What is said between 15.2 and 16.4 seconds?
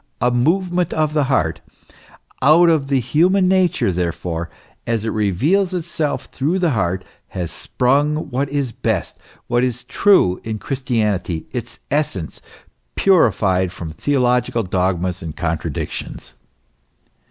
and contradictions.